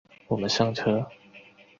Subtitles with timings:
[0.29, 1.05] 我们上车